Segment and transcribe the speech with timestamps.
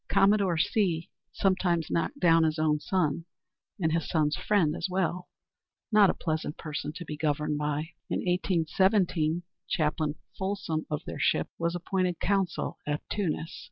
[0.09, 3.25] Commodore C sometimes knocked down his own son,
[3.79, 5.29] and his son's friend as well,
[5.91, 7.89] not a pleasant person to be governed by.
[8.09, 13.53] In 1817, Chaplain Folsom of their ship was appointed consul at Tunis.